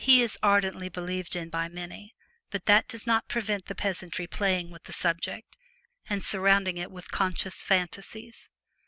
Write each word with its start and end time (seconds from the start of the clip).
He 0.03 0.23
is 0.23 0.35
ardently 0.41 0.89
believed 0.89 1.35
in 1.35 1.49
by 1.49 1.67
many, 1.67 2.15
but 2.49 2.65
that 2.65 2.87
does 2.87 3.05
not 3.05 3.27
prevent 3.27 3.67
the 3.67 3.75
peasantry 3.75 4.25
playing 4.25 4.71
with 4.71 4.85
the 4.85 4.93
subject, 4.93 5.55
and 6.09 6.23
surrounding 6.23 6.79
it 6.79 6.89
with 6.89 7.11
conscious 7.11 7.61
fantasies. 7.61 8.49